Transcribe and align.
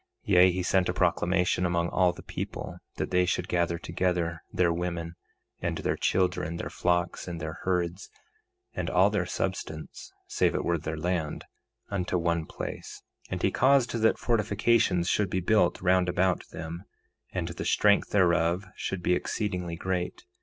3:13 0.27 0.33
Yea, 0.33 0.51
he 0.51 0.63
sent 0.63 0.89
a 0.89 0.93
proclamation 0.93 1.63
among 1.63 1.87
all 1.89 2.11
the 2.11 2.23
people, 2.23 2.79
that 2.95 3.11
they 3.11 3.23
should 3.23 3.47
gather 3.47 3.77
together 3.77 4.41
their 4.51 4.73
women, 4.73 5.13
and 5.59 5.77
their 5.77 5.95
children, 5.95 6.55
their 6.57 6.71
flocks 6.71 7.27
and 7.27 7.39
their 7.39 7.59
herds, 7.65 8.09
and 8.73 8.89
all 8.89 9.11
their 9.11 9.27
substance, 9.27 10.11
save 10.25 10.55
it 10.55 10.65
were 10.65 10.79
their 10.79 10.97
land, 10.97 11.45
unto 11.91 12.17
one 12.17 12.47
place. 12.47 13.03
3:14 13.27 13.31
And 13.33 13.41
he 13.43 13.51
caused 13.51 13.91
that 13.91 14.17
fortifications 14.17 15.07
should 15.07 15.29
be 15.29 15.39
built 15.39 15.79
round 15.83 16.09
about 16.09 16.47
them, 16.51 16.83
and 17.31 17.49
the 17.49 17.63
strength 17.63 18.09
thereof 18.09 18.65
should 18.75 19.03
be 19.03 19.13
exceedingly 19.13 19.75
great. 19.75 20.25